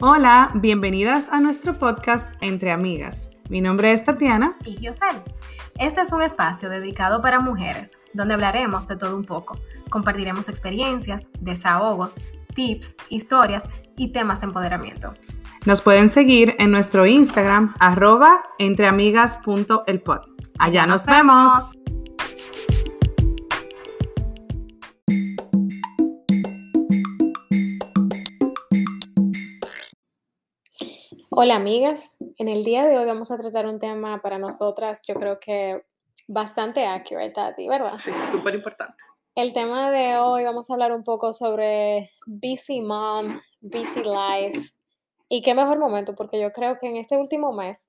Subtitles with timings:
[0.00, 3.30] Hola, bienvenidas a nuestro podcast Entre Amigas.
[3.48, 4.56] Mi nombre es Tatiana.
[4.64, 5.24] Y Yosel.
[5.76, 9.58] Este es un espacio dedicado para mujeres, donde hablaremos de todo un poco.
[9.90, 12.14] Compartiremos experiencias, desahogos,
[12.54, 13.64] tips, historias
[13.96, 15.14] y temas de empoderamiento.
[15.66, 20.20] Nos pueden seguir en nuestro Instagram, arroba entreamigas.elpod.
[20.60, 21.76] Allá nos, vemos.
[31.40, 35.14] Hola amigas, en el día de hoy vamos a tratar un tema para nosotras, yo
[35.14, 35.84] creo que
[36.26, 37.92] bastante accurate, ti, ¿verdad?
[37.96, 38.96] Sí, súper importante.
[39.36, 44.68] El tema de hoy vamos a hablar un poco sobre busy mom, busy life.
[45.28, 47.88] Y qué mejor momento, porque yo creo que en este último mes,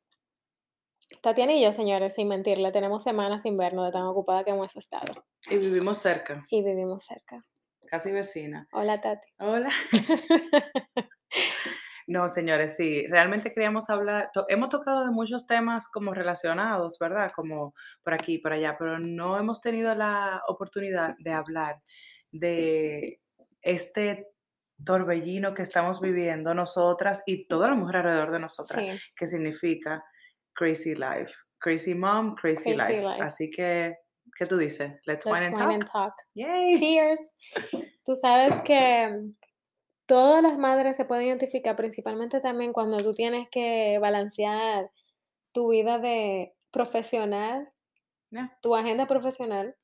[1.24, 4.76] Tatiana y yo, señores, sin mentirle, tenemos semanas sin vernos de tan ocupada que hemos
[4.76, 5.26] estado.
[5.50, 6.46] Y vivimos cerca.
[6.52, 7.44] Y vivimos cerca.
[7.88, 8.68] Casi vecina.
[8.72, 9.32] Hola, Tati.
[9.40, 9.72] Hola.
[12.10, 17.30] No, señores, sí, realmente queríamos hablar, hemos tocado de muchos temas como relacionados, ¿verdad?
[17.36, 21.76] Como por aquí y por allá, pero no hemos tenido la oportunidad de hablar
[22.32, 23.22] de
[23.62, 24.26] este
[24.84, 28.84] torbellino que estamos viviendo nosotras y toda la mujer alrededor de nosotras,
[29.16, 30.04] que significa
[30.54, 33.06] crazy life, crazy mom, crazy, life.
[33.22, 33.98] Así que,
[34.36, 34.94] ¿qué tú dices?
[35.06, 35.72] Let's, wine and talk.
[35.72, 36.14] And talk.
[36.34, 36.80] Yay.
[36.80, 37.20] Cheers.
[38.04, 39.14] Tú sabes que
[40.10, 44.90] todas las madres se pueden identificar, principalmente también cuando tú tienes que balancear
[45.52, 47.70] tu vida de profesional,
[48.64, 49.76] tu agenda profesional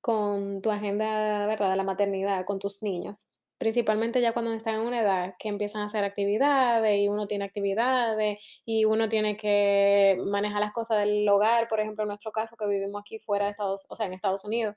[0.00, 3.26] con tu agenda, ¿verdad?, de la maternidad, con tus niños.
[3.58, 7.44] Principalmente ya cuando están en una edad que empiezan a hacer actividades y uno tiene
[7.44, 12.56] actividades y uno tiene que manejar las cosas del hogar, por ejemplo, en nuestro caso
[12.56, 14.76] que vivimos aquí fuera de Estados, o sea, en Estados Unidos.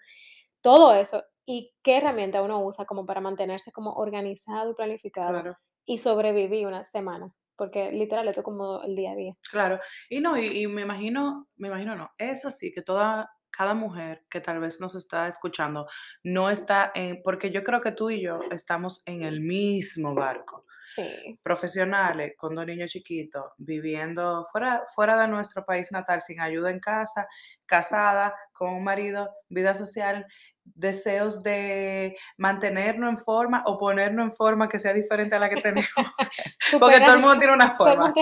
[0.62, 5.98] Todo eso y qué herramienta uno usa como para mantenerse como organizado y planificado y
[5.98, 7.34] sobrevivir una semana.
[7.56, 9.34] Porque literal esto es como el día a día.
[9.52, 14.26] Claro, y no, y, me imagino, me imagino no, es así que toda, cada mujer
[14.30, 15.88] que tal vez nos está escuchando
[16.24, 20.64] no está en, porque yo creo que tú y yo estamos en el mismo barco.
[20.84, 21.40] Sí.
[21.44, 26.80] Profesionales, con dos niños chiquitos, viviendo fuera, fuera de nuestro país natal, sin ayuda en
[26.80, 27.28] casa,
[27.68, 30.26] casada, con un marido, vida social,
[30.66, 35.62] deseos de mantenernos en forma o ponernos en forma que sea diferente a la que
[35.62, 35.90] tenemos.
[36.80, 38.14] Porque todo el mundo tiene una forma.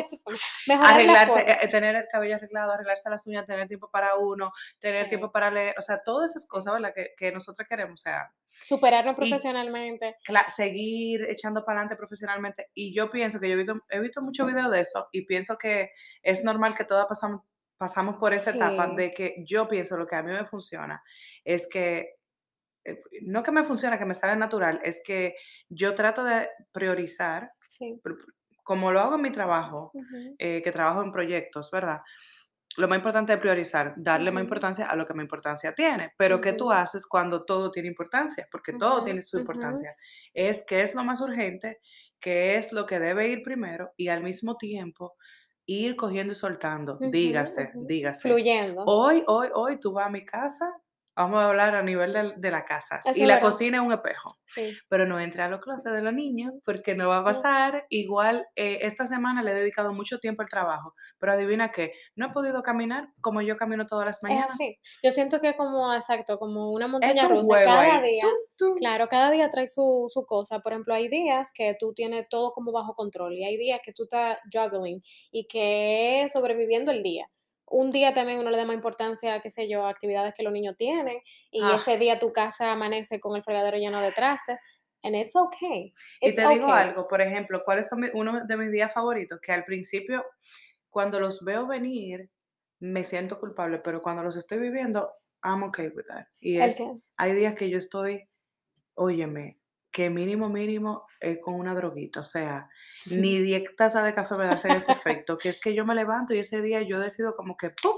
[0.81, 5.31] Arreglarse, eh, tener el cabello arreglado, arreglarse las uñas, tener tiempo para uno, tener tiempo
[5.31, 6.93] para leer, o sea, todas esas cosas, ¿verdad?
[6.93, 8.31] Que, que nosotros queremos, o sea.
[8.61, 10.17] Superarnos profesionalmente.
[10.49, 12.67] seguir echando para adelante profesionalmente.
[12.75, 15.57] Y yo pienso que yo he visto, he visto muchos videos de eso y pienso
[15.57, 15.91] que
[16.21, 17.41] es normal que todas pasamos
[17.81, 21.01] pasamos por esa etapa de que yo pienso lo que a mí me funciona
[21.43, 22.20] es que
[23.21, 25.35] no que me funciona, que me sale natural, es que
[25.69, 27.51] yo trato de priorizar,
[28.63, 29.91] como lo hago en mi trabajo,
[30.37, 32.01] eh, que trabajo en proyectos, ¿verdad?
[32.77, 36.13] Lo más importante es priorizar, darle más importancia a lo que más importancia tiene.
[36.17, 38.47] Pero ¿qué tú haces cuando todo tiene importancia?
[38.49, 39.93] Porque todo tiene su importancia.
[40.33, 41.79] Es qué es lo más urgente,
[42.19, 45.15] qué es lo que debe ir primero y al mismo tiempo
[45.65, 46.97] ir cogiendo y soltando.
[47.11, 48.29] dígase, dígase.
[48.29, 48.83] Fluyendo.
[48.85, 50.73] Hoy, hoy, hoy tú vas a mi casa
[51.15, 52.99] Vamos a hablar a nivel de, la casa.
[53.13, 54.37] y la cocina es un espejo.
[54.89, 57.85] Pero no entre a los closets de los niños porque no va a pasar.
[57.89, 60.93] Igual, eh, esta semana le he dedicado mucho tiempo al trabajo.
[61.19, 64.55] Pero adivina qué, no he podido caminar como yo camino todas las mañanas.
[64.57, 67.63] Sí, Yo siento que como, exacto, como una montaña rusa.
[67.63, 68.25] Cada día,
[68.77, 70.59] claro, cada día trae su, su cosa.
[70.59, 73.93] Por ejemplo, hay días que tú tienes todo como bajo control y hay días que
[73.93, 75.01] tú estás juggling
[75.31, 77.29] y que sobreviviendo el día
[77.71, 80.53] un día también uno le da más importancia, qué sé yo, a actividades que los
[80.53, 81.77] niños tienen, y ah.
[81.77, 84.57] ese día tu casa amanece con el fregadero lleno de trastes.
[85.03, 85.95] And it's okay.
[86.21, 89.39] y te digo algo, por ejemplo, ¿cuáles son uno de mis días favoritos?
[89.41, 90.23] Que al principio,
[90.91, 92.29] cuando los veo venir,
[92.79, 95.11] me siento culpable, pero cuando los estoy viviendo,
[95.43, 96.25] I'm okay with that.
[96.39, 96.77] Y es,
[97.17, 98.27] hay días que yo estoy,
[98.93, 99.60] óyeme,
[99.91, 102.21] que mínimo, mínimo es con una droguita.
[102.21, 102.69] O sea,
[103.07, 106.33] ni 10 tazas de café me hacen ese efecto, que es que yo me levanto
[106.33, 107.95] y ese día yo decido como que, ¡pum!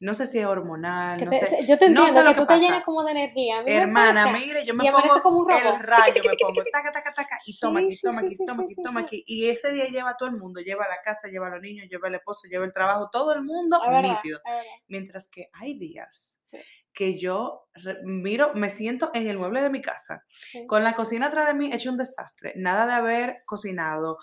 [0.00, 1.64] No sé si es hormonal, no sé.
[1.66, 3.62] Yo te entiendo, que, tú te llenas como de energía.
[3.64, 7.58] Hermana, mire, yo me pongo como un el rayo, me pongo taca, taca, taca, y
[7.58, 9.24] toma aquí, toma aquí, toma aquí, toma aquí.
[9.26, 11.60] Y ese día lleva a todo el mundo, lleva a la casa, lleva a los
[11.60, 14.40] niños, lleva al esposo, lleva el trabajo, todo el mundo nítido.
[14.88, 16.40] Mientras que hay días
[16.96, 17.68] que yo
[18.04, 20.24] miro, me siento en el mueble de mi casa,
[20.66, 24.16] con la cocina atrás de mí hecho un desastre, nada de haber cocinado,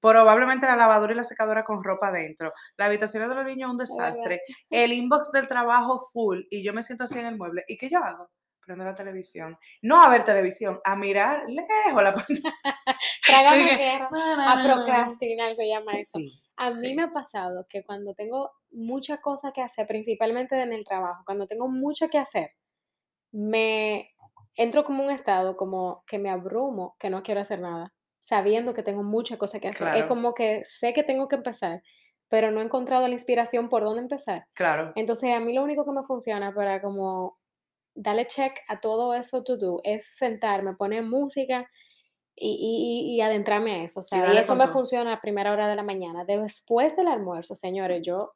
[0.00, 3.78] probablemente la lavadora y la secadora con ropa dentro, la habitación de los niños un
[3.78, 7.64] desastre, el inbox del trabajo full y yo me siento así en el mueble.
[7.66, 8.30] ¿Y qué yo hago?
[8.64, 9.58] prendo la televisión.
[9.82, 12.98] No a ver televisión, a mirar lejos la pantalla.
[13.26, 14.08] Trágame tierra.
[14.12, 16.18] a procrastinar se llama eso.
[16.60, 20.84] A mí me ha pasado que cuando tengo muchas cosas que hacer, principalmente en el
[20.84, 22.50] trabajo, cuando tengo mucho que hacer,
[23.32, 24.10] me
[24.56, 28.82] entro como un estado como que me abrumo, que no quiero hacer nada, sabiendo que
[28.82, 29.96] tengo muchas cosas que hacer.
[29.96, 31.82] Es como que sé que tengo que empezar,
[32.28, 34.44] pero no he encontrado la inspiración por dónde empezar.
[34.54, 34.92] Claro.
[34.96, 37.38] Entonces, a mí lo único que me funciona para como
[37.94, 41.68] darle check a todo eso to do es sentarme, poner música
[42.42, 44.00] y, y, adentrarme a eso.
[44.00, 46.24] O sea, y, eso me funciona a primera hora de la mañana.
[46.24, 48.32] Después del almuerzo, señores, yo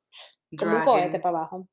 [0.56, 1.68] como un cohete para abajo.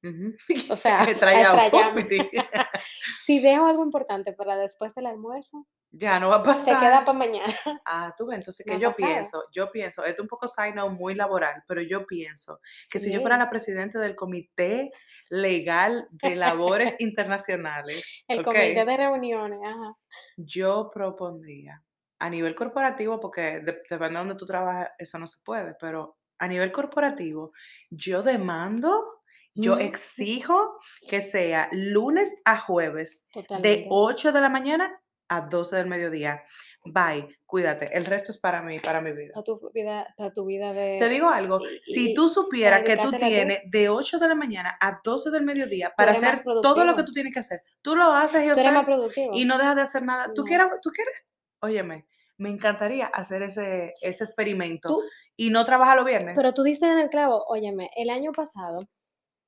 [0.70, 1.06] O sea,
[3.24, 6.76] si dejo algo importante para después del almuerzo, ya no va a pasar.
[6.76, 7.54] Se queda para mañana.
[7.86, 10.94] Ah, tú ves, entonces que yo pienso, yo pienso, esto es un poco side note
[10.94, 14.92] muy laboral, pero yo pienso que si yo fuera la presidenta del Comité
[15.30, 19.98] Legal de Labores Internacionales, el comité de reuniones, ajá.
[20.38, 21.84] yo propondría
[22.22, 26.48] a nivel corporativo, porque depende de donde tú trabajas, eso no se puede, pero a
[26.48, 27.52] nivel corporativo,
[27.90, 29.24] yo demando,
[29.56, 30.80] yo exijo
[31.10, 33.26] que sea lunes a jueves,
[33.62, 36.44] de 8 de la mañana a 12 del mediodía.
[36.86, 37.96] Bye, cuídate.
[37.98, 39.34] El resto es para mí, para mi vida.
[39.34, 40.98] Para tu vida, para tu vida de...
[41.00, 45.00] Te digo algo, si tú supieras que tú tienes de 8 de la mañana a
[45.04, 48.46] 12 del mediodía para hacer todo lo que tú tienes que hacer, tú lo haces
[48.46, 50.32] yo sé, y no dejas de hacer nada.
[50.36, 51.16] ¿Tú, quieres, ¿Tú quieres?
[51.62, 55.02] Óyeme, me encantaría hacer ese, ese experimento
[55.36, 56.34] y no trabaja los viernes.
[56.36, 58.82] Pero tú diste en el clavo, óyeme, el año pasado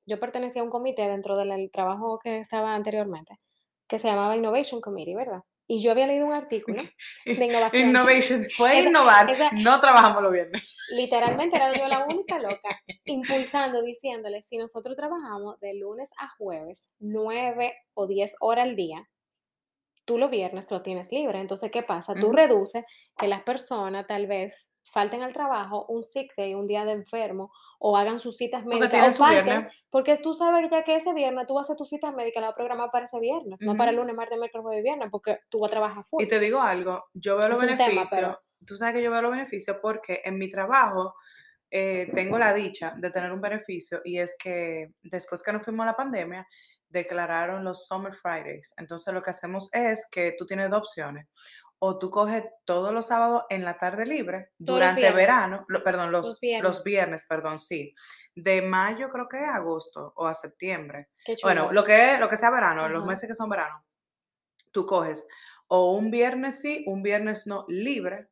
[0.06, 3.40] yo pertenecía a un comité dentro del trabajo que estaba anteriormente,
[3.88, 5.40] que se llamaba Innovation Committee, ¿verdad?
[5.66, 6.82] Y yo había leído un artículo
[7.24, 7.88] de innovación.
[7.88, 10.62] Innovation, fue innovar, no trabajamos los viernes.
[10.90, 16.86] Literalmente era yo la única loca, impulsando, diciéndole, si nosotros trabajamos de lunes a jueves,
[16.98, 19.08] nueve o diez horas al día,
[20.04, 21.40] tú los viernes lo tienes libre.
[21.40, 22.14] Entonces, ¿qué pasa?
[22.14, 22.84] Tú reduces
[23.16, 27.50] que las personas tal vez falten al trabajo un sick day, un día de enfermo,
[27.78, 31.54] o hagan sus citas médicas, o falten, porque tú sabes ya que ese viernes tú
[31.54, 34.14] vas a hacer tus citas médicas, la programar para ese viernes, no para el lunes,
[34.14, 36.22] martes, miércoles, jueves y viernes, porque tú vas a trabajar full.
[36.22, 38.36] Y te digo algo, yo veo los beneficios,
[38.66, 41.14] tú sabes que yo veo los beneficios porque en mi trabajo
[41.76, 45.82] eh, tengo la dicha de tener un beneficio y es que después que nos fuimos
[45.82, 46.46] a la pandemia,
[46.88, 48.72] declararon los Summer Fridays.
[48.76, 51.26] Entonces lo que hacemos es que tú tienes dos opciones.
[51.80, 56.84] O tú coges todos los sábados en la tarde libre durante verano, perdón, los, los
[56.84, 57.26] viernes.
[57.28, 57.92] perdón, sí.
[58.36, 61.08] De mayo creo que a agosto o a septiembre.
[61.42, 63.84] Bueno, lo que, lo que sea verano, los meses que son verano.
[64.70, 65.26] Tú coges
[65.66, 68.28] o un viernes sí, un viernes no libre,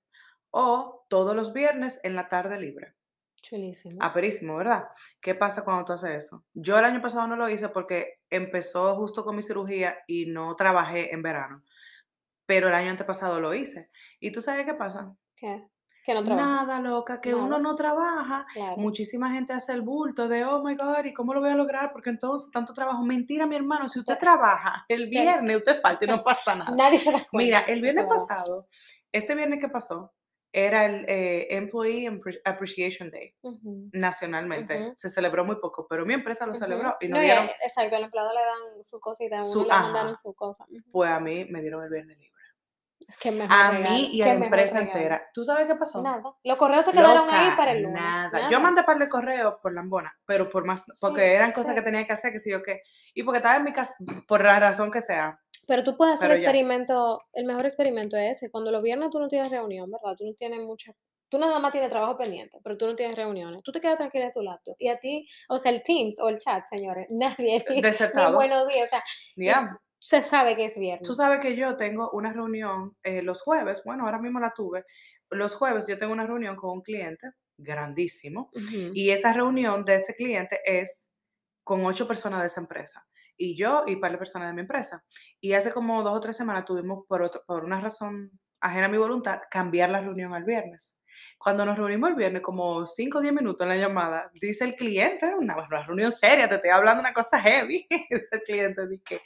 [0.50, 2.94] o todos los viernes en la tarde libre.
[3.42, 3.96] Chulísimo.
[4.00, 4.84] Aperísimo, ¿verdad?
[5.20, 6.44] ¿Qué pasa cuando tú haces eso?
[6.54, 10.54] Yo el año pasado no lo hice porque empezó justo con mi cirugía y no
[10.54, 11.62] trabajé en verano.
[12.46, 13.90] Pero el año antepasado lo hice.
[14.20, 15.14] ¿Y tú sabes qué pasa?
[15.34, 15.66] ¿Qué?
[16.04, 16.46] Que no trabaja.
[16.46, 18.46] Nada, loca, que uno no trabaja.
[18.76, 21.92] Muchísima gente hace el bulto de, oh my God, ¿y cómo lo voy a lograr?
[21.92, 23.04] Porque entonces tanto trabajo.
[23.04, 26.74] Mentira, mi hermano, si usted trabaja el viernes, usted falta y no pasa nada.
[26.76, 27.36] Nadie se da cuenta.
[27.36, 28.68] Mira, el viernes pasado,
[29.12, 30.12] este viernes que pasó,
[30.52, 33.34] era el eh, Employee Appreciation Day
[33.92, 34.92] nacionalmente.
[34.96, 37.48] Se celebró muy poco, pero mi empresa lo celebró y no, dieron...
[37.62, 40.66] exacto, al empleado le dan sus cositas, su, le mandaron su cosa.
[40.90, 43.46] Pues a mí me dieron el viernes libre.
[43.48, 45.22] a mí y a la empresa entera.
[45.32, 46.02] ¿Tú sabes qué pasó?
[46.02, 46.22] Nada.
[46.44, 48.00] Los correos se quedaron ahí para el lunes.
[48.00, 48.48] Nada.
[48.50, 52.06] Yo mandé par de correos por lambona, pero por más, porque eran cosas que tenía
[52.06, 52.82] que hacer, que sé yo qué.
[53.14, 53.94] Y porque estaba en mi casa,
[54.28, 55.40] por la razón que sea.
[55.66, 59.28] Pero tú puedes hacer experimento, el mejor experimento es ese, cuando los viernes tú no
[59.28, 60.16] tienes reunión, ¿verdad?
[60.16, 60.92] Tú no tienes mucha,
[61.28, 63.62] tú nada más tienes trabajo pendiente, pero tú no tienes reuniones.
[63.62, 64.74] Tú te quedas tranquila en tu laptop.
[64.78, 68.68] Y a ti, o sea, el Teams o el chat, señores, nadie, ni, ni buenos
[68.68, 69.04] días, o sea,
[69.98, 71.06] se sabe que es viernes.
[71.06, 74.84] Tú sabes que yo tengo una reunión eh, los jueves, bueno, ahora mismo la tuve,
[75.30, 78.50] los jueves yo tengo una reunión con un cliente grandísimo
[78.92, 81.10] y esa reunión de ese cliente es
[81.62, 83.06] con ocho personas de esa empresa
[83.42, 85.04] y yo y para la personas de mi empresa.
[85.40, 88.30] Y hace como dos o tres semanas tuvimos, por, por una razón
[88.60, 91.00] ajena a mi voluntad, cambiar la reunión al viernes.
[91.36, 94.76] Cuando nos reunimos el viernes, como 5 o 10 minutos en la llamada, dice el
[94.76, 97.86] cliente, una, reunión seria, te estoy hablando una cosa heavy.
[98.30, 99.20] el cliente dice,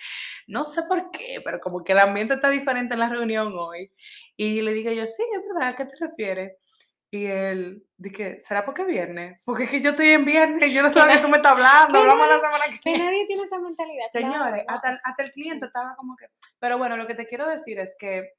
[0.47, 3.93] no sé por qué, pero como que el ambiente está diferente en la reunión hoy.
[4.37, 6.53] Y le digo yo, sí, es verdad, ¿a qué te refieres?
[7.11, 9.43] Y él dije, ¿será porque viernes?
[9.45, 11.37] Porque es que yo estoy en viernes y yo no sé de qué tú me
[11.37, 14.05] estás hablando, hablamos la semana que Que nadie tiene esa mentalidad.
[14.11, 16.27] Señores, hasta, hasta, el cliente estaba como que...
[16.59, 18.33] Pero bueno, lo que te quiero decir es que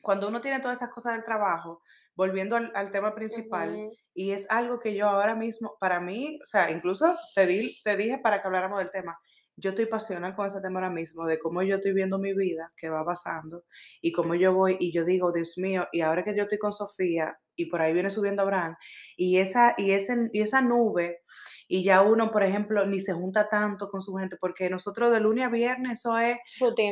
[0.00, 1.82] cuando uno tiene todas esas cosas del trabajo,
[2.14, 6.46] volviendo al, al tema principal, y es algo que yo ahora mismo, para mí, o
[6.46, 9.18] sea, incluso te, di, te dije para que habláramos del tema,
[9.58, 12.72] yo estoy pasional con ese tema ahora mismo, de cómo yo estoy viendo mi vida,
[12.76, 13.64] que va pasando,
[14.00, 16.72] y cómo yo voy, y yo digo, Dios mío, y ahora que yo estoy con
[16.72, 18.76] Sofía, y por ahí viene subiendo Abraham,
[19.16, 21.22] y esa, y ese, y esa nube,
[21.70, 25.20] y ya uno, por ejemplo, ni se junta tanto con su gente, porque nosotros de
[25.20, 26.38] lunes a viernes eso es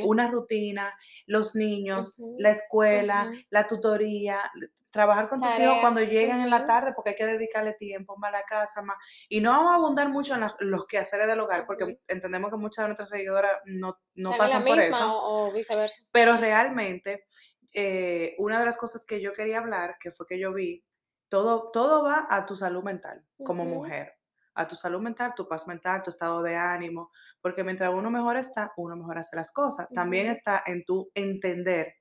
[0.04, 4.38] una rutina, los niños, la escuela, la tutoría,
[4.90, 8.28] trabajar con tus hijos cuando llegan en la tarde, porque hay que dedicarle tiempo más
[8.34, 8.98] a la casa, más,
[9.30, 12.84] y no vamos a abundar mucho en los quehaceres del hogar, porque entendemos que muchas
[12.84, 15.10] de nuestras seguidoras no, no pasan por eso.
[15.10, 16.02] O, viceversa.
[16.12, 17.24] Pero realmente,
[17.72, 20.84] eh, una de las cosas que yo quería hablar, que fue que yo vi,
[21.28, 24.15] todo, todo va a tu salud mental como mujer
[24.56, 28.36] a tu salud mental, tu paz mental, tu estado de ánimo, porque mientras uno mejor
[28.36, 29.88] está, uno mejor hace las cosas.
[29.90, 31.94] También está en tu entender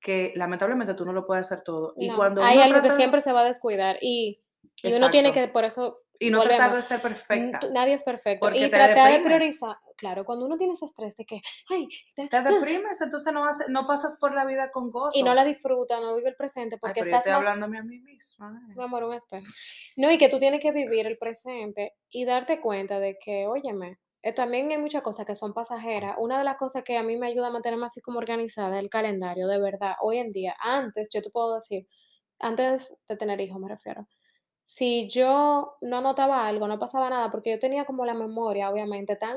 [0.00, 1.94] que lamentablemente tú no lo puedes hacer todo.
[1.96, 4.42] y cuando hay algo que siempre se va a descuidar y,
[4.82, 7.60] y uno tiene que por eso y no tratar de ser perfecta.
[7.72, 8.50] Nadie es perfecto.
[8.54, 9.76] y tratar de priorizar.
[10.02, 11.40] Claro, cuando uno tiene ese estrés de que,
[11.70, 15.16] ay, te, deprimes, entonces no, no pasas por la vida con gozo.
[15.16, 18.60] Y no la disfruta, no vive el presente, porque estás estoy hablándome a mí misma.
[18.68, 18.74] Eh.
[18.76, 19.46] Mi amor, un espejo.
[19.96, 24.00] No, y que tú tienes que vivir el presente y darte cuenta de que, óyeme,
[24.22, 26.16] eh, también hay muchas cosas que son pasajeras.
[26.18, 28.82] Una de las cosas que a mí me ayuda a mantenerme así como organizada es
[28.82, 29.94] el calendario, de verdad.
[30.00, 31.86] Hoy en día, antes, yo te puedo decir,
[32.40, 34.08] antes de tener hijos me refiero,
[34.64, 39.14] si yo no notaba algo, no pasaba nada, porque yo tenía como la memoria, obviamente,
[39.14, 39.36] tan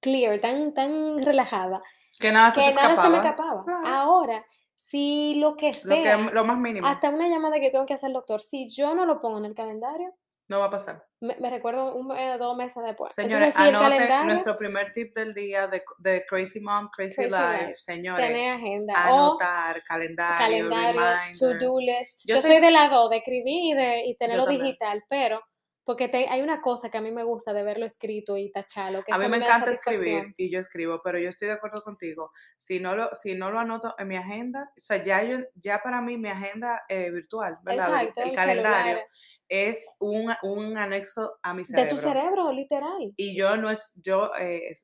[0.00, 1.82] clear, tan, tan relajada,
[2.18, 3.64] que nada se, me escapaba.
[3.86, 6.86] Ahora, si lo que sea, lo, más mínimo.
[6.86, 9.44] hasta una llamada que tengo que hacer al doctor, si yo no lo pongo en
[9.44, 10.14] el calendario,
[10.50, 11.06] no va a pasar.
[11.20, 13.14] Me, recuerdo un, dos meses después.
[13.14, 17.74] Señores, anote nuestro primer tip del día de, de Crazy Mom, Crazy, Life.
[17.76, 18.94] Señores, tener agenda.
[18.96, 22.22] Anotar, calendario, calendario to-do list.
[22.26, 25.40] Yo, soy, de lado de escribir y, de, y tenerlo digital, pero
[25.90, 29.02] porque hay una cosa que a mí me gusta de verlo escrito y tacharlo.
[29.02, 32.30] Que a mí me, encanta escribir y yo escribo, pero yo estoy de acuerdo contigo.
[32.56, 35.80] Si no lo, si no lo anoto en mi agenda, o sea, ya, yo, ya
[35.82, 38.04] para mí mi agenda eh, virtual, ¿verdad?
[38.04, 38.98] Exacto, el, calendario
[39.48, 41.90] es un, un, anexo a mi cerebro.
[41.90, 43.12] De tu cerebro, literal.
[43.16, 44.76] Y yo no es, yo eh,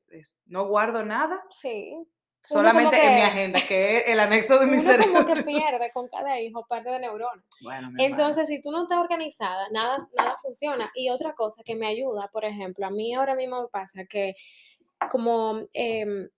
[0.47, 1.41] no guardo nada.
[1.51, 2.05] Sí.
[2.47, 5.13] Solamente en mi agenda, que es el anexo de mi cerebro.
[5.13, 7.43] como que pierde con cada hijo parte de neuronas.
[7.61, 10.91] Bueno, Entonces, si tú no estás organizada, nada, nada funciona.
[10.95, 14.35] Y otra cosa que me ayuda, por ejemplo, a mí ahora mismo me pasa que
[15.09, 16.29] como em,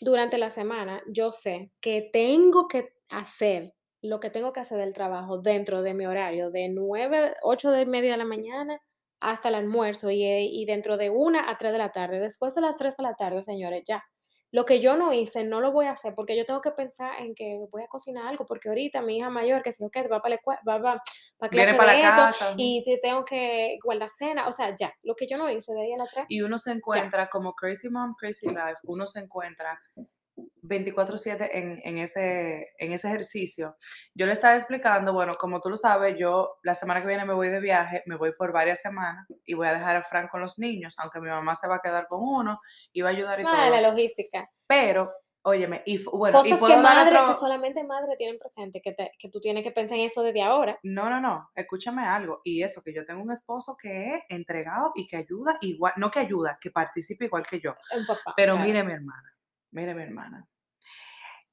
[0.00, 4.94] durante la semana yo sé que tengo que hacer lo que tengo que hacer del
[4.94, 8.80] trabajo dentro de mi horario, de 9, 8 de media de la mañana
[9.20, 12.18] hasta el almuerzo y, y dentro de 1 a 3 de la tarde.
[12.18, 14.04] Después de las 3 de la tarde, señores, ya.
[14.52, 17.20] Lo que yo no hice, no lo voy a hacer porque yo tengo que pensar
[17.20, 20.20] en que voy a cocinar algo, porque ahorita mi hija mayor, que si que va
[20.20, 21.02] para la va, va,
[21.38, 22.54] para clase para de la casa.
[22.56, 25.92] y tengo que guardar cena, o sea, ya, lo que yo no hice de ahí
[25.94, 26.26] a la 3.
[26.28, 29.80] Y uno se encuentra como Crazy Mom, Crazy Life, uno se encuentra
[30.62, 33.76] 24/7 en, en, ese, en ese ejercicio.
[34.14, 37.34] Yo le estaba explicando, bueno, como tú lo sabes, yo la semana que viene me
[37.34, 40.40] voy de viaje, me voy por varias semanas y voy a dejar a Frank con
[40.40, 42.60] los niños, aunque mi mamá se va a quedar con uno
[42.92, 44.48] y va a ayudar y ah, la logística.
[44.68, 49.40] Pero, óyeme, y bueno, Cosas que madre, que solamente madre tienen presente, que, que tú
[49.40, 50.78] tienes que pensar en eso desde ahora.
[50.82, 54.92] No, no, no, escúchame algo, y eso, que yo tengo un esposo que es entregado
[54.94, 57.74] y que ayuda igual, no que ayuda, que participe igual que yo.
[58.36, 59.36] Pero mire mi hermana,
[59.70, 60.48] mire mi hermana,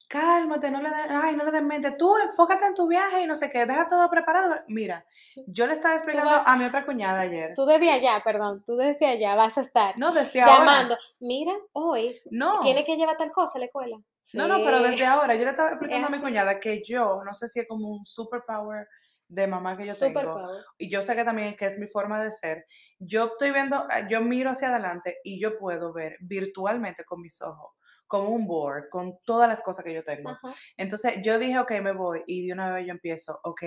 [0.10, 3.28] cálmate, no le des, ay, no le des mente, tú enfócate en tu viaje y
[3.28, 4.56] no sé qué, deja todo preparado.
[4.68, 5.06] Mira,
[5.46, 7.54] yo le estaba explicando a mi otra cuñada ayer.
[7.54, 12.20] Tú desde allá, perdón, tú desde allá vas a estar no, desde llamando, mira, hoy
[12.32, 12.60] no.
[12.60, 13.98] tiene que llevar tal cosa a la escuela.
[14.34, 17.34] No, no, pero desde ahora, yo le estaba explicando a mi cuñada que yo, no
[17.34, 18.88] sé si es como un superpower
[19.28, 20.50] de mamá que yo tengo,
[20.80, 22.66] y yo sé que también que es mi forma de ser,
[22.98, 27.79] yo estoy viendo, yo miro hacia adelante y yo puedo ver virtualmente con mis ojos
[28.10, 30.36] con un board, con todas las cosas que yo tengo.
[30.76, 33.62] Entonces yo dije, ok, me voy y de una vez yo empiezo, ok,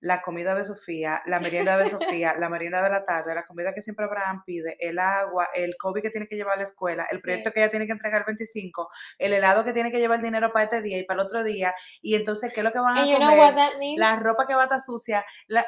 [0.00, 3.72] la comida de Sofía, la merienda de Sofía, la merienda de la tarde, la comida
[3.72, 7.06] que siempre Abraham pide, el agua, el COVID que tiene que llevar a la escuela,
[7.10, 10.18] el proyecto que ella tiene que entregar el 25, el helado que tiene que llevar
[10.18, 12.72] el dinero para este día y para el otro día, y entonces, ¿qué es lo
[12.72, 13.70] que van a comer?
[13.96, 15.24] La ropa que va a estar sucia.
[15.46, 15.64] La,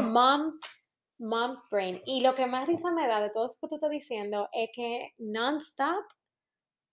[0.00, 0.58] mom's
[1.18, 2.00] mom's brain.
[2.06, 4.70] Y lo que más risa me da de todo eso que tú estás diciendo es
[4.74, 6.04] que non-stop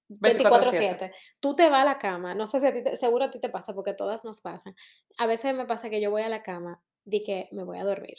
[0.10, 1.12] 24/7.
[1.40, 3.40] Tú te vas a la cama, no sé si a ti, te, seguro a ti
[3.40, 4.76] te pasa porque todas nos pasan.
[5.18, 7.84] A veces me pasa que yo voy a la cama, di que me voy a
[7.84, 8.18] dormir,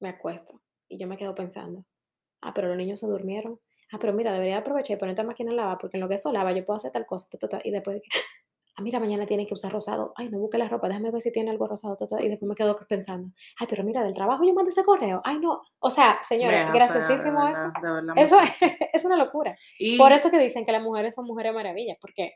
[0.00, 1.84] me acuesto y yo me quedo pensando,
[2.40, 3.60] ah, pero los niños se durmieron.
[3.92, 6.14] Ah, pero mira, debería aprovechar y poner esta máquina en lava porque en lo que
[6.14, 7.28] eso lava yo puedo hacer tal cosa.
[7.62, 8.00] Y después
[8.76, 10.12] ah, mira, mañana tiene que usar rosado.
[10.16, 11.96] Ay, no busque la ropa, déjame ver si tiene algo rosado.
[12.20, 15.20] Y después me quedo pensando, ay, pero mira, del trabajo yo mandé ese correo.
[15.24, 15.62] Ay, no.
[15.78, 17.72] O sea, señores, graciosísimo eso.
[18.16, 18.38] eso
[18.92, 19.56] es, una locura.
[19.98, 22.34] Por eso que dicen que las mujeres son mujeres maravillas, porque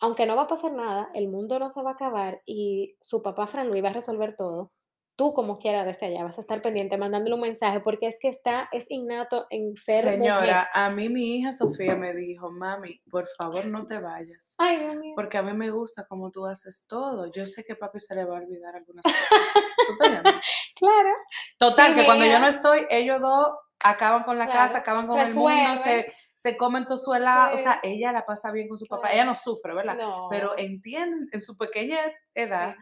[0.00, 3.22] aunque no va a pasar nada, el mundo no se va a acabar y su
[3.22, 4.72] papá Fran Luis va a resolver todo
[5.16, 8.28] tú como quiera desde allá vas a estar pendiente mandándole un mensaje porque es que
[8.28, 13.26] está, es innato en ser Señora, a mí mi hija Sofía me dijo, mami, por
[13.26, 14.54] favor no te vayas.
[14.58, 15.14] Ay, Dios mío.
[15.16, 17.30] Porque a mí me gusta cómo tú haces todo.
[17.32, 19.64] Yo sé que papi se le va a olvidar algunas cosas.
[19.86, 20.04] ¿Tú te
[20.76, 21.10] Claro.
[21.58, 23.48] Total, que cuando yo no estoy, ellos dos
[23.82, 27.54] acaban con la casa, acaban con el mundo, se, se comen todo su helado.
[27.54, 29.10] O sea, ella la pasa bien con su papá.
[29.12, 29.96] Ella no sufre, ¿verdad?
[30.28, 31.98] Pero entienden en su pequeña
[32.34, 32.76] edad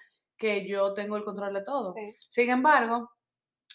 [0.44, 1.94] que yo tengo el control de todo.
[2.28, 3.10] Sin embargo,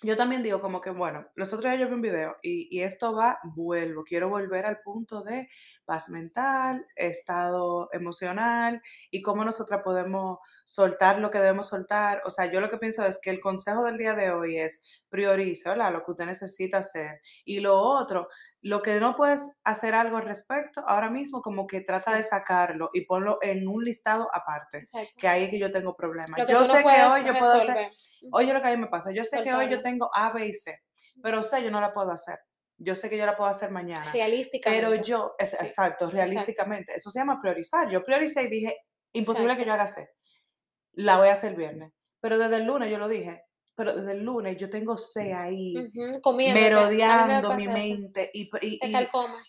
[0.04, 2.84] yo también digo como que, bueno, los otros días yo vi un video y, y,
[2.84, 5.50] esto va, vuelvo, quiero volver al punto de
[5.86, 12.22] paz mental, estado emocional y cómo nosotras podemos soltar lo que debemos soltar.
[12.26, 14.84] O sea, yo lo que pienso es que el consejo del día de hoy es
[15.10, 15.92] priorice, ¿verdad?
[15.92, 17.22] Lo que usted necesita hacer.
[17.46, 18.30] Y lo otro,
[18.62, 22.90] lo que no puedes hacer algo al respecto, ahora mismo como que trata de sacarlo
[22.94, 24.84] y ponlo en un listado aparte,
[25.18, 26.40] que ahí es que yo tengo problemas.
[26.48, 27.90] Yo sé que hoy yo puedo hacer,
[28.32, 30.48] oye lo que a mí me pasa, yo sé que hoy yo tengo A, B
[30.48, 30.82] y C,
[31.24, 32.40] pero sé yo no la puedo hacer
[32.80, 34.12] yo sé que yo la puedo hacer mañana.
[34.12, 34.88] Realísticamente.
[34.88, 36.94] Pero yo, exacto, realísticamente.
[36.96, 37.90] Eso se llama priorizar.
[37.90, 38.78] Yo prioricé y dije,
[39.12, 40.10] imposible que yo haga hacer.
[40.94, 41.92] La voy a hacer el viernes.
[42.22, 43.44] Pero desde el lunes yo lo dije.
[43.80, 45.74] Pero desde el lunes yo tengo C ahí,
[46.36, 48.30] merodeando mi mente.
[48.34, 48.78] Y, y,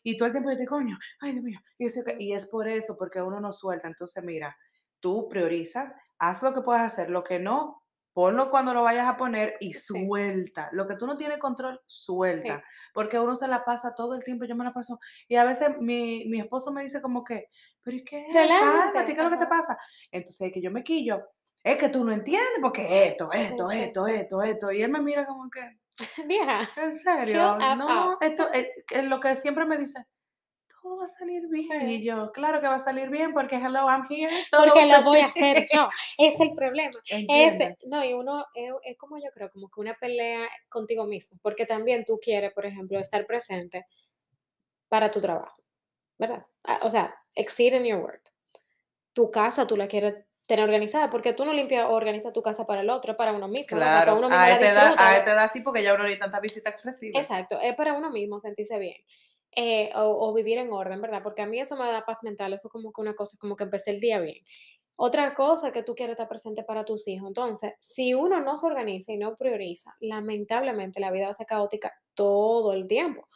[0.05, 1.59] y, todo el tiempo yo te coño, ay Dios mío.
[1.79, 1.89] Y,
[2.27, 3.89] y es por eso, porque uno no suelta.
[3.89, 4.57] Entonces, mira,
[5.01, 7.11] tú prioriza, haz lo que puedas hacer.
[7.11, 7.83] Lo que no,
[8.13, 10.69] ponlo cuando lo vayas a poner y suelta.
[10.71, 12.63] Lo que tú no tienes control, suelta.
[12.95, 15.01] Porque uno se la pasa todo el tiempo, yo me la paso.
[15.27, 17.49] Y a veces mi, mi esposo me dice como que,
[17.83, 18.27] pero ¿y qué?
[18.33, 19.77] Cálmate, ¿qué es lo que te pasa?
[20.13, 21.21] Entonces es que yo me quillo.
[21.63, 24.73] Es que tú no entiendes porque esto, esto, esto, esto, esto.
[24.73, 25.61] Y él me mira como que...
[26.27, 26.69] Vieja.
[26.77, 27.59] En serio.
[27.59, 30.07] No, esto es, es lo que siempre me dice
[30.83, 31.89] todo va a salir bien.
[31.89, 34.33] Y yo, claro que va a salir bien porque hello, I'm here.
[34.51, 35.89] porque lo voy a hacer yo.
[36.19, 36.91] Es el problema.
[37.09, 41.67] Es, no, y uno es, como yo creo, como que una pelea contigo mismo, porque
[41.67, 43.87] también tú quieres, por ejemplo, estar presente
[44.89, 45.63] para tu trabajo,
[46.19, 46.47] ¿verdad?
[46.65, 48.33] Ah, o sea, exceed in your work.
[49.13, 52.67] Tu casa tú la quieres tener organizada, porque tú no limpias o organizas tu casa
[52.67, 53.77] para el otro, es para uno mismo.
[53.77, 56.83] Claro, para uno mismo a, este da, a porque ya uno ni tantas visitas que
[56.83, 57.17] recibe.
[57.17, 58.97] Exacto, es para uno mismo sentirse bien.
[59.55, 61.23] Eh, o, vivir en orden, ¿verdad?
[61.23, 63.63] Porque a mí eso me da paz mental, eso como que una cosa, como que
[63.63, 64.43] empecé el día bien.
[64.97, 67.29] Otra cosa que tú quieres estar presente para tus hijos.
[67.29, 71.47] Entonces, si uno no se organiza y no prioriza, lamentablemente la vida va a ser
[71.47, 73.29] caótica todo el tiempo.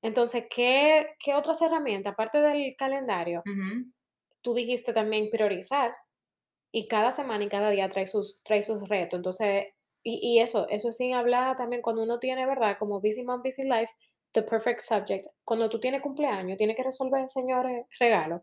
[0.00, 3.42] Entonces, ¿qué, qué otras herramientas, aparte del calendario?
[4.40, 5.94] Tú dijiste también priorizar
[6.74, 9.18] y cada semana y cada día trae sus, trae sus retos.
[9.18, 9.66] Entonces,
[10.02, 12.76] y, y eso, eso sin hablar también cuando uno tiene, ¿verdad?
[12.80, 13.92] Como busy mom, busy life,
[14.32, 15.26] the perfect subject.
[15.44, 18.42] Cuando tú tienes cumpleaños, tienes que resolver, señores, regalos.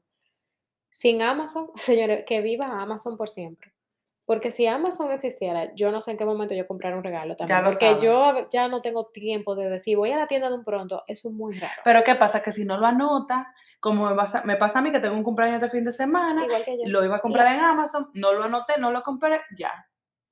[0.90, 3.74] Sin Amazon, señores, que viva Amazon por siempre.
[4.32, 7.66] Porque si Amazon existiera, yo no sé en qué momento yo comprara un regalo también.
[7.66, 11.04] porque yo ya no tengo tiempo de decir, voy a la tienda de un pronto,
[11.06, 11.82] eso es muy raro.
[11.84, 12.42] Pero ¿qué pasa?
[12.42, 15.24] Que si no lo anota, como me pasa, me pasa a mí que tengo un
[15.24, 16.46] cumpleaños de fin de semana,
[16.86, 19.74] lo iba a comprar en Amazon, no lo anoté, no lo compré, ya.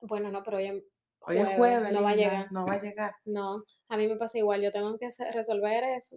[0.00, 0.82] Bueno, no, pero hoy,
[1.18, 1.92] Hoy es jueves.
[1.92, 2.50] No va a llegar.
[2.50, 3.12] No va a llegar.
[3.26, 4.62] No, a mí me pasa igual.
[4.62, 6.16] Yo tengo que resolver eso.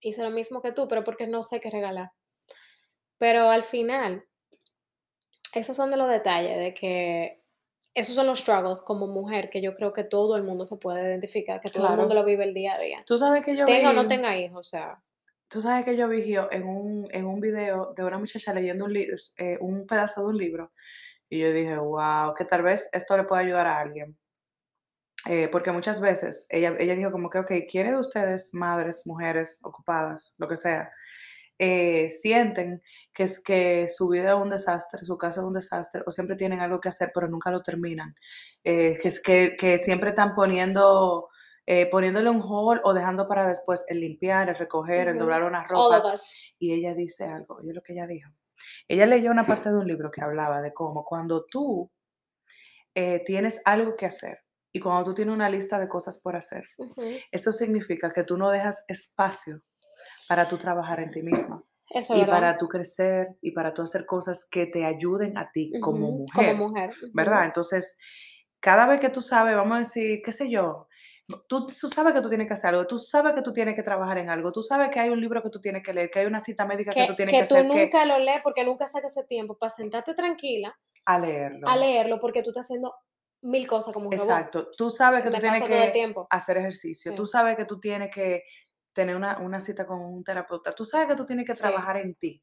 [0.00, 2.10] Hice lo mismo que tú, pero porque no sé qué regalar.
[3.16, 4.26] Pero al final,
[5.54, 7.42] esos son de los detalles de que
[7.94, 11.02] esos son los struggles como mujer que yo creo que todo el mundo se puede
[11.02, 13.02] identificar, que todo el mundo lo vive el día a día.
[13.06, 15.02] Tú sabes que yo Tenga o no tenga hijos, o sea.
[15.48, 18.96] Tú sabes que yo vi en un, en un video de una muchacha leyendo un,
[18.96, 20.72] eh, un pedazo de un libro
[21.28, 24.16] y yo dije, wow, que tal vez esto le pueda ayudar a alguien.
[25.26, 29.60] Eh, porque muchas veces ella, ella dijo como que, ok, ¿quiénes de ustedes, madres, mujeres,
[29.62, 30.90] ocupadas, lo que sea,
[31.64, 36.02] eh, sienten que, es, que su vida es un desastre, su casa es un desastre,
[36.04, 38.16] o siempre tienen algo que hacer, pero nunca lo terminan?
[38.64, 41.28] Eh, que, es que, que, siempre están poniendo,
[41.92, 46.16] poniéndole un hall o dejando para después el limpiar, el recoger, el doblar una ropa.
[46.58, 48.32] Y ella dice algo, oye lo que ella dijo.
[48.88, 51.88] Ella leyó una parte de un libro que hablaba de cómo cuando tú
[52.92, 54.40] tienes algo que hacer,
[54.72, 56.64] y cuando tú tienes una lista de cosas por hacer,
[57.30, 59.62] eso significa que tú no dejas espacio
[60.32, 61.62] para tú trabajar en ti misma.
[61.90, 66.10] y para tú crecer y para tú hacer cosas que te ayuden a ti como
[66.10, 66.52] mujer.
[66.52, 66.90] Como mujer.
[67.12, 67.44] ¿Verdad?
[67.44, 67.98] Entonces,
[68.58, 70.88] cada vez que tú sabes, vamos a decir, qué sé yo,
[71.48, 73.82] Tú, tú, sabes que tú tienes que hacer algo, tú sabes que tú tienes que
[73.82, 76.18] trabajar en algo, tú sabes que hay un libro que tú tienes que leer, que
[76.18, 77.62] hay una cita médica que, tú tienes que, hacer.
[77.62, 80.76] Que tú nunca lo lees porque nunca sacas ese tiempo para sentarte tranquila.
[81.06, 81.66] A leerlo.
[81.66, 82.92] A leerlo porque tú estás haciendo
[83.42, 84.68] mil cosas como un Exacto.
[84.76, 88.42] Tú sabes que tú tienes que hacer ejercicio, tú sabes que tú tienes que
[88.92, 92.14] tener una, una, cita con un terapeuta, tú sabes que tú tienes que trabajar en
[92.14, 92.42] ti.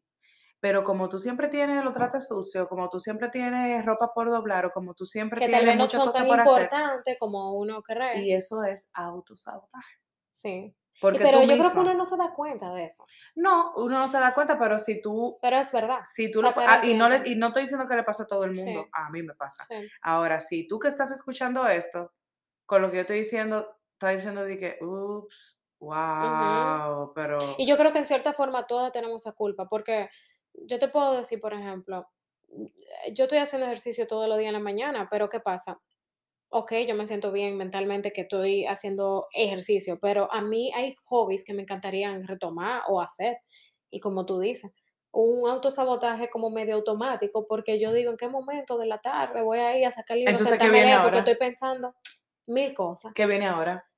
[0.61, 4.65] Pero como tú siempre tienes los tratos sucios, como tú siempre tienes ropa por doblar
[4.65, 6.63] o como tú siempre tienes muchas cosas por hacer.
[6.63, 8.21] importante como uno cree.
[8.23, 9.95] Y eso es autosabotaje.
[10.31, 10.75] Sí.
[10.99, 13.05] Porque pero yo creo que uno no se da cuenta de eso.
[13.35, 15.37] No, uno no se da cuenta, pero si tú...
[15.41, 15.99] Pero es verdad.
[16.03, 18.27] Si tú lo, ah, y, no le, y no estoy diciendo que le pasa a
[18.27, 19.65] todo el mundo, a mí me pasa.
[20.01, 22.13] Ahora, si tú que estás escuchando esto,
[22.65, 27.37] con lo que yo estoy diciendo, estás diciendo de que, ups, wow, pero...
[27.57, 30.09] Y yo creo que en cierta forma todas tenemos esa culpa, porque
[30.53, 32.07] yo te puedo decir, por ejemplo,
[32.49, 35.79] mm, yo estoy haciendo ejercicio todos los días en la mañana, pero ¿qué pasa?
[36.49, 41.45] Ok, yo me siento bien mentalmente que estoy haciendo ejercicio, pero a mí hay hobbies
[41.45, 43.37] que me encantarían retomar o hacer.
[43.91, 44.71] Y como tú dices,
[45.11, 49.59] un autosabotaje como medio automático, porque yo digo, ¿en qué momento de la tarde voy
[49.59, 51.03] a ir a sacar libros Entonces, ¿qué viene ahora?
[51.03, 51.95] porque estoy pensando
[52.47, 53.13] mil cosas.
[53.13, 53.88] ¿Qué viene ahora?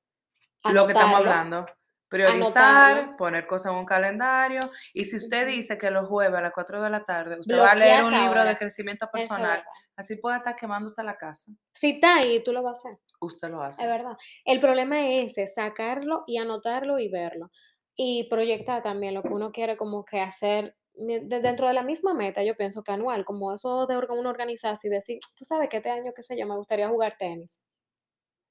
[0.70, 1.66] Lo que estamos hablando.
[2.08, 4.60] Priorizar, poner cosas en un calendario.
[4.92, 7.70] Y si usted dice que los jueves a las 4 de la tarde usted va
[7.70, 9.64] a leer un libro de crecimiento personal,
[9.96, 11.50] así puede estar quemándose la casa.
[11.72, 12.98] Si está ahí, tú lo vas a hacer.
[13.18, 13.82] Usted lo hace.
[13.82, 14.12] Es verdad.
[14.44, 17.50] El problema es ese, sacarlo y anotarlo y verlo.
[17.96, 22.42] Y proyectar también lo que uno quiere como que hacer dentro de la misma meta,
[22.42, 25.90] yo pienso que anual, como eso de uno organizarse y decir, tú sabes que este
[25.90, 27.62] año, qué sé yo, me gustaría jugar tenis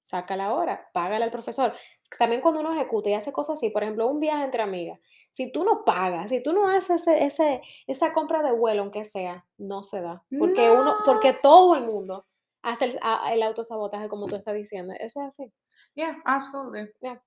[0.02, 1.74] saca la hora, págale al profesor.
[2.18, 5.52] También cuando uno ejecuta y hace cosas así, por ejemplo, un viaje entre amigas, si
[5.52, 9.84] tú no pagas, si tú no haces ese, esa compra de vuelo, aunque sea, no
[9.84, 10.24] se da.
[10.38, 12.26] Porque, uno, porque todo el mundo
[12.64, 13.00] hace el,
[13.32, 14.94] el, autosabotaje, como tú estás diciendo.
[15.00, 15.54] Eso es así.
[15.94, 16.92] Yeah, absolutely.
[17.00, 17.22] Yeah.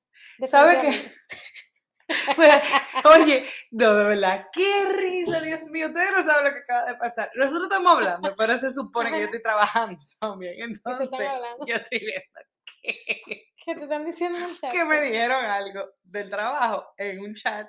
[0.47, 1.13] ¿Sabe qué?
[2.37, 2.63] Pues,
[3.17, 6.97] oye, no, de verdad, qué risa, Dios mío, ustedes no saben lo que acaba de
[6.97, 7.31] pasar.
[7.35, 10.55] Nosotros estamos hablando, pero se supone que yo estoy trabajando también.
[10.59, 11.19] Entonces,
[11.67, 14.73] yo estoy viendo ¿Qué te están diciendo en el chat?
[14.73, 17.67] Que me dijeron algo del trabajo en un chat.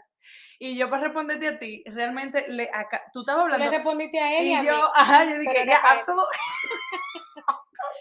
[0.59, 3.65] Y yo para responderte a ti, realmente le acá, tú estabas hablando.
[3.65, 6.37] Le respondiste a él y, yo, ajá, yo dije, ya, absolutamente.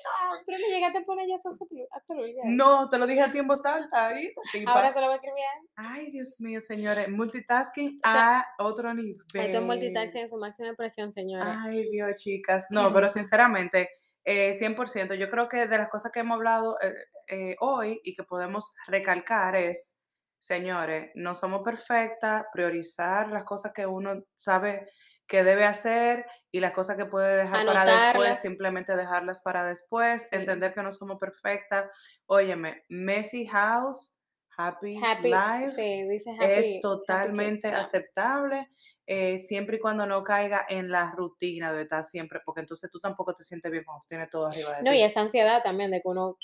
[0.47, 2.41] Pero me llegaste a poner ya absolutamente.
[2.45, 4.09] No, te lo dije a ti en voz alta.
[4.09, 4.33] Ahí,
[4.67, 5.45] Ahora se lo voy a escribir.
[5.77, 7.09] Ay, Dios mío, señores.
[7.09, 9.21] Multitasking a otro nivel.
[9.35, 11.49] Esto es multitasking en su máxima expresión, señores.
[11.49, 12.67] Ay, Dios, chicas.
[12.71, 13.89] No, pero sinceramente,
[14.25, 15.15] eh, 100%.
[15.15, 16.95] Yo creo que de las cosas que hemos hablado eh,
[17.29, 19.99] eh, hoy y que podemos recalcar es,
[20.39, 24.89] señores, no somos perfectas, priorizar las cosas que uno sabe
[25.27, 30.29] que debe hacer y las cosas que puede dejar para después, simplemente dejarlas para después,
[30.33, 31.87] entender que no somos perfectas.
[32.27, 34.19] Óyeme, Messy House,
[34.57, 36.09] Happy, Life
[36.41, 38.69] es totalmente aceptable.
[39.07, 43.01] Eh, siempre y cuando no caiga en la rutina de estar siempre, porque entonces tú
[43.01, 44.85] tampoco te sientes bien cuando tienes todo arriba de ti.
[44.85, 46.38] No, y esa ansiedad también de que uno,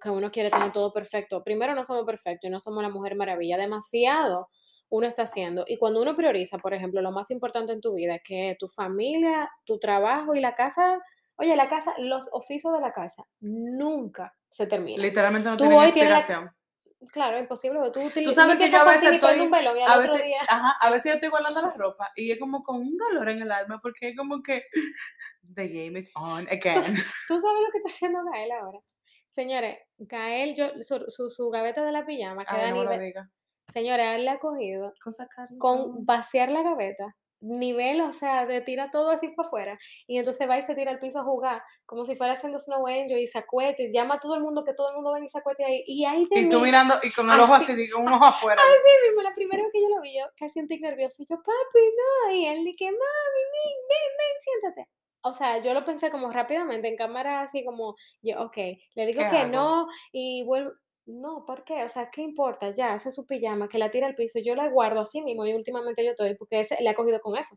[0.00, 1.42] que uno quiere tener todo perfecto.
[1.42, 4.48] Primero, no somos perfectos y no somos la mujer maravilla, demasiado
[4.90, 5.64] uno está haciendo.
[5.66, 9.50] Y cuando uno prioriza, por ejemplo, lo más importante en tu vida, que tu familia,
[9.64, 11.00] tu trabajo y la casa,
[11.36, 15.02] oye, la casa, los oficios de la casa nunca se terminan.
[15.02, 16.50] Literalmente no tienes inspiración.
[17.12, 17.80] Claro, imposible.
[17.92, 21.12] Tú, tú sabes que yo a veces estoy, un velo a, veces, ajá, a veces
[21.12, 24.10] yo estoy guardando la ropa y es como con un dolor en el alma porque
[24.10, 24.64] es como que
[25.54, 26.82] the game is on again.
[27.28, 28.78] ¿Tú, sabes lo que está haciendo Gael ahora?
[29.28, 33.30] Señores, Gael, yo, su, su, gaveta de la pijama queda Ay, no.
[33.72, 38.90] Señores, él le ha cogido con, con vaciar la gaveta nivel, o sea, de tira
[38.90, 39.78] todo así para afuera.
[40.06, 42.86] Y entonces va y se tira al piso a jugar como si fuera haciendo Snow
[42.86, 45.30] Angel y se acuete, llama a todo el mundo que todo el mundo venga y
[45.30, 45.84] se acuete ahí.
[45.86, 48.62] Y ahí Y tú mirando y con el ojo así, digo, un ojo afuera.
[48.62, 51.22] Así mismo, la primera vez que yo lo vi, yo casi sentí nervioso.
[51.22, 51.80] Y yo, papi,
[52.28, 54.90] no, y él dije, mami, ven, ven, ven, siéntate.
[55.26, 58.56] O sea, yo lo pensé como rápidamente en cámara, así como, yo, ok,
[58.94, 60.72] le digo que no y vuelvo,
[61.06, 61.84] no, ¿por qué?
[61.84, 62.70] O sea, ¿qué importa?
[62.70, 65.46] Ya, esa es su pijama, que la tira al piso, yo la guardo así mismo
[65.46, 67.56] y últimamente yo estoy, porque ese, le ha cogido con eso.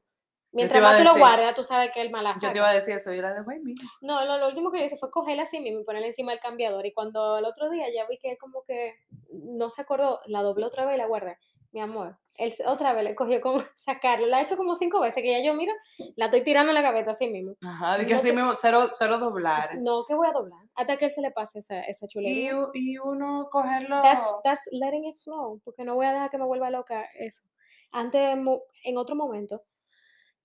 [0.51, 2.39] Mientras más tú lo guardas, tú sabes que el malazo.
[2.41, 3.59] Yo te iba a decir eso, y la dejo ahí
[4.01, 6.39] No, lo, lo, último que yo hice fue cogerla así mismo y ponerla encima del
[6.39, 6.85] cambiador.
[6.85, 8.95] Y cuando el otro día ya vi que él como que
[9.29, 11.37] no se acordó, la doblé otra vez y la guardé.
[11.71, 14.27] Mi amor, él otra vez le cogió con sacarla.
[14.27, 15.73] La ha hecho como cinco veces que ya yo miro,
[16.15, 17.55] la estoy tirando en la gaveta así mismo.
[17.61, 19.77] Ajá, de que así mismo, cero, cero doblar.
[19.79, 20.61] No, que voy a doblar.
[20.75, 22.57] Hasta que él se le pase esa, esa chulería.
[22.73, 24.01] Y, y uno cogerlo.
[24.01, 27.43] That's, that's letting it flow, porque no voy a dejar que me vuelva loca eso.
[27.91, 28.37] Antes,
[28.83, 29.63] en otro momento,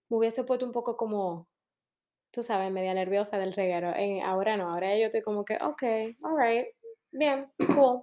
[0.08, 1.48] me hubiese puesto un poco como,
[2.30, 3.92] tú sabes, media nerviosa del reguero.
[4.24, 5.82] ahora no, ahora yo estoy como que, ok,
[6.22, 6.68] alright,
[7.11, 8.02] bien, cool.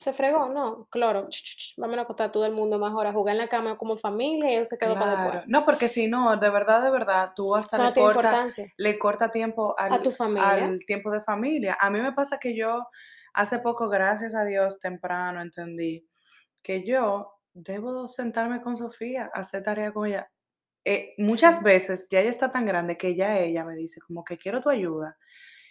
[0.00, 1.28] Se fregó, no, claro,
[1.76, 4.64] vamos a acostar todo el mundo mejor a jugar en la cama como familia y
[4.64, 5.44] se quedó para después.
[5.46, 8.46] No, porque si no, de verdad, de verdad, tú hasta le corta,
[8.78, 10.48] le corta tiempo al, a tu familia.
[10.48, 11.76] al tiempo de familia.
[11.78, 12.86] A mí me pasa que yo
[13.34, 16.08] hace poco, gracias a Dios, temprano entendí
[16.62, 20.30] que yo debo sentarme con Sofía, hacer tarea con ella.
[20.84, 24.38] Eh, muchas veces ya ella está tan grande que ya ella me dice como que
[24.38, 25.18] quiero tu ayuda.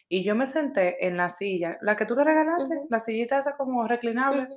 [0.09, 3.55] Y yo me senté en la silla, la que tú le regalaste, la sillita esa
[3.55, 4.47] como reclinable.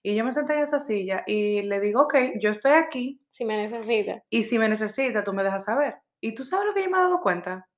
[0.00, 3.20] Y yo me senté en esa silla y le digo, ok, yo estoy aquí.
[3.28, 4.22] Si me necesita.
[4.30, 5.96] Y si me necesita, tú me dejas saber.
[6.20, 7.68] Y tú sabes lo que yo me he dado cuenta.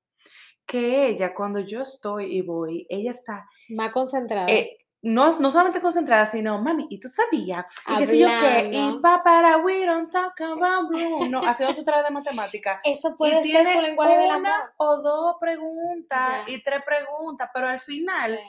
[0.67, 3.47] Que ella, cuando yo estoy y voy, ella está...
[3.69, 4.47] Más concentrada.
[4.47, 7.63] Eh, no, no solamente concentrada, sino, mami, ¿y tú sabías?
[7.87, 11.29] Y qué sé yo qué, y para we don't talk about blue.
[11.29, 12.81] No, haciendo su tarea de matemática.
[12.83, 17.79] Eso puede ser su lenguaje de la o dos preguntas y tres preguntas, pero al
[17.79, 18.39] final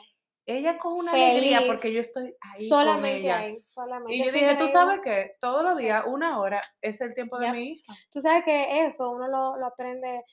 [0.47, 3.37] ella coge una alegría porque yo estoy ahí solamente con ella.
[3.37, 4.15] Ahí, solamente.
[4.15, 7.51] Y yo dije, tú sabes que todos los días, una hora, es el tiempo de
[7.51, 7.93] mi hija.
[8.09, 10.23] Tú sabes que eso uno lo, lo aprende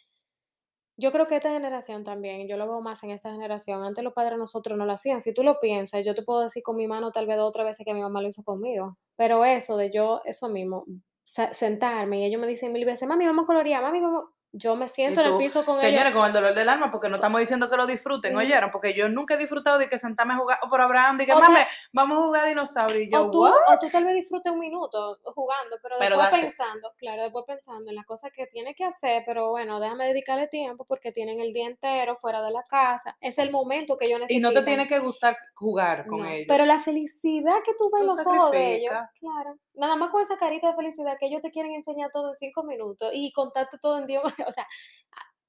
[0.96, 4.12] yo creo que esta generación también, yo lo veo más en esta generación, antes los
[4.12, 6.87] padres nosotros no lo hacían, si tú lo piensas, yo te puedo decir con mi
[6.87, 10.20] mano tal vez otra vez que mi mamá lo hizo conmigo, pero eso de yo,
[10.24, 10.85] eso mismo,
[11.24, 14.24] sentarme y ellos me dicen mil veces, mami, vamos a colorear, mami, vamos,
[14.56, 17.16] yo me siento en el piso con Señores, con el dolor del alma, porque no
[17.16, 18.70] estamos diciendo que lo disfruten, ¿oyeron?
[18.70, 21.58] Porque yo nunca he disfrutado de que sentarme a jugar, o por Abraham, que, mami,
[21.92, 25.18] vamos a jugar dinosaurio, y yo, o tú, o tú tal vez disfrutes un minuto
[25.24, 29.50] jugando, pero, después pensando, claro, después pensando en las cosas que tiene que hacer, pero
[29.50, 33.50] bueno, déjame dedicarle tiempo porque tienen el día entero fuera de la casa, es el
[33.50, 34.38] momento que yo necesito.
[34.38, 36.46] Y no te tiene que gustar jugar con ellos.
[36.46, 40.22] Pero la felicidad que tú ves en los ojos de ellos, claro, nada más con
[40.22, 43.78] esa carita de felicidad que ellos te quieren enseñar todo en cinco minutos y contarte
[43.78, 44.66] todo en Dios, o sea,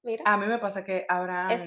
[0.02, 0.22] Mira.
[0.24, 1.58] A mí me pasa que Abraham,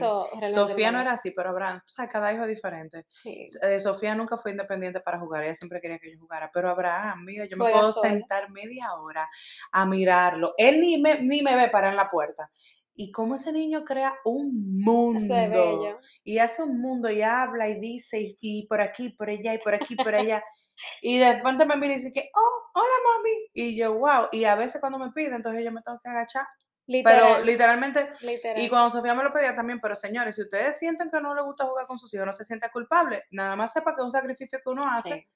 [0.53, 3.05] Sofía no era así, pero Abraham, o sea, cada hijo es diferente.
[3.25, 7.25] Eh, Sofía nunca fue independiente para jugar, ella siempre quería que yo jugara, pero Abraham,
[7.25, 9.27] mira, yo me puedo sentar media hora
[9.73, 10.53] a mirarlo.
[10.57, 12.49] Él ni me, ni me ve para en la puerta.
[12.95, 15.99] Y cómo ese niño crea un mundo.
[16.23, 19.57] Y hace un mundo y habla y dice, y, y por aquí, por allá, y
[19.57, 20.41] por aquí, por allá.
[21.01, 23.49] Y de repente me mira y dice que, oh, hola mami.
[23.53, 24.27] Y yo, wow.
[24.31, 26.45] Y a veces cuando me pide, entonces yo me tengo que agachar.
[27.03, 28.03] Pero literalmente,
[28.55, 31.45] y cuando Sofía me lo pedía también, pero señores, si ustedes sienten que no les
[31.45, 34.11] gusta jugar con sus hijos, no se sienta culpable, nada más sepa que es un
[34.11, 35.27] sacrificio que uno hace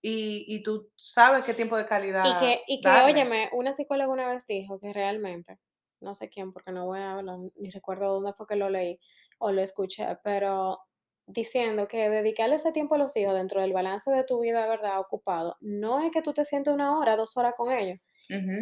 [0.00, 2.24] y, y, tú sabes qué tiempo de calidad.
[2.24, 5.58] Y que, y que óyeme, una psicóloga una vez dijo que realmente,
[6.00, 8.98] no sé quién, porque no voy a hablar, ni recuerdo dónde fue que lo leí
[9.38, 10.80] o lo escuché, pero
[11.26, 15.00] diciendo que dedicarle ese tiempo a los hijos dentro del balance de tu vida, ¿verdad?
[15.00, 17.98] Ocupado, no es que tú te sientes una hora, dos horas con ellos.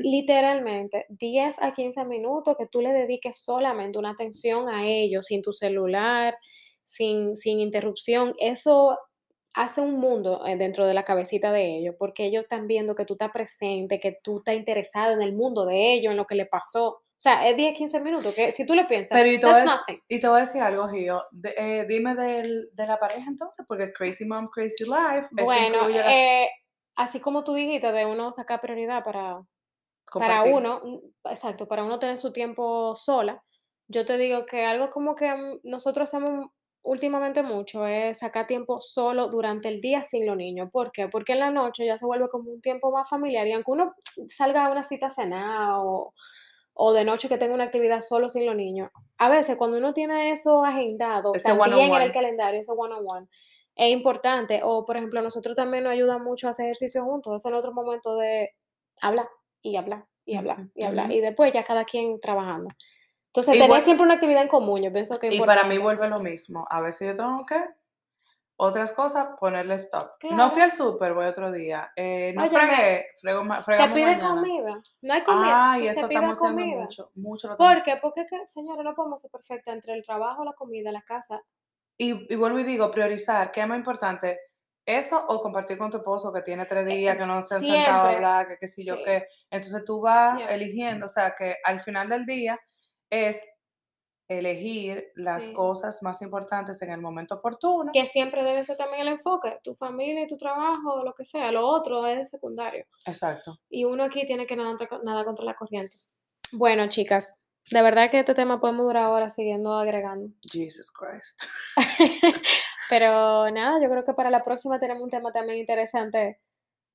[0.03, 5.42] Literalmente, 10 a 15 minutos que tú le dediques solamente una atención a ellos, sin
[5.42, 6.35] tu celular,
[6.85, 8.35] sin, sin interrupción.
[8.38, 8.99] Eso
[9.55, 13.05] hace un mundo eh, dentro de la cabecita de ellos, porque ellos están viendo que
[13.05, 16.35] tú estás presente, que tú estás interesado en el mundo de ellos, en lo que
[16.37, 17.03] le pasó.
[17.20, 19.62] O sea, es 10, 15 minutos, que si tú lo piensas, Pero y te, voy,
[20.09, 21.22] y te voy a decir algo, Gio.
[21.54, 25.28] Eh, dime del, de la pareja entonces, porque Crazy Mom, Crazy Life.
[25.33, 26.48] Bueno, eh,
[26.96, 29.38] así como tú dijiste, de uno sacar prioridad para,
[30.11, 33.42] para uno, mm, exacto, para uno tener su tiempo sola.
[33.87, 36.46] Yo te digo que algo como que mm, nosotros hacemos
[36.80, 40.70] últimamente mucho es sacar tiempo solo durante el día sin los niños.
[40.72, 41.09] ¿Por qué?
[41.09, 43.94] Porque en la noche ya se vuelve como un tiempo más familiar y aunque uno
[44.28, 46.14] salga a una cita a cenar o
[46.82, 48.90] o de noche que tengo una actividad solo sin los niños.
[49.18, 53.28] A veces cuando uno tiene eso agendado, también en el calendario, ese one on one,
[53.76, 54.62] es importante.
[54.64, 57.74] O por ejemplo, nosotros también nos ayuda mucho a hacer ejercicio juntos, es el otro
[57.74, 58.54] momento de
[59.02, 59.28] hablar
[59.60, 61.12] y hablar y hablar y hablar.
[61.12, 62.70] Y después ya cada quien trabajando.
[63.26, 66.18] Entonces, tener siempre una actividad en común, yo pienso que Y para mí vuelve lo
[66.20, 66.66] mismo.
[66.70, 67.62] A veces yo tengo que
[68.62, 70.23] otras cosas, ponerle stop.
[70.31, 71.90] No fui al súper, voy otro día.
[71.96, 74.83] Eh, no fregué, frego, Se pide comida.
[75.01, 75.73] No hay comida.
[75.73, 77.11] Ay, eso estamos haciendo mucho.
[77.14, 77.96] mucho lo ¿Por qué?
[78.03, 81.40] Porque, señora, no podemos ser perfecta entre el trabajo, la comida, la casa.
[81.96, 83.51] Y, y vuelvo y digo, priorizar.
[83.51, 84.38] ¿Qué es más importante?
[84.85, 87.61] ¿Eso o compartir con tu esposo que tiene tres eh, días, que no se han
[87.62, 89.25] sentado a hablar, que qué sé yo qué?
[89.51, 92.61] Entonces tú vas eligiendo, o sea, que al final del día
[93.09, 93.42] es
[94.30, 97.90] elegir las cosas más importantes en el momento oportuno.
[97.92, 101.66] Que siempre debe ser también el enfoque, tu familia tu trabajo, lo que sea, lo
[101.66, 102.86] otro es secundario.
[103.04, 103.58] Exacto.
[103.68, 105.96] Y uno aquí tiene que nada, nada contra la corriente.
[106.52, 107.34] Bueno, chicas,
[107.70, 110.32] de verdad que este tema podemos durar ahora siguiendo agregando.
[110.50, 111.40] Jesus Christ.
[112.88, 116.40] Pero nada, yo creo que para la próxima tenemos un tema también interesante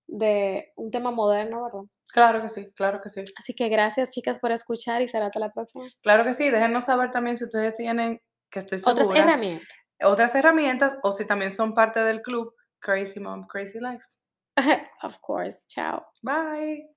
[0.07, 1.83] de un tema moderno, ¿verdad?
[2.11, 3.23] Claro que sí, claro que sí.
[3.37, 5.85] Así que gracias chicas por escuchar y será hasta la próxima.
[6.01, 9.03] Claro que sí, déjenos saber también si ustedes tienen, que estoy segura.
[9.03, 9.67] Otras herramientas.
[10.01, 12.53] Otras herramientas o si también son parte del club
[12.85, 14.05] Crazy mom, crazy life.
[15.01, 15.57] of course.
[15.67, 16.05] Chao.
[16.21, 16.94] Bye.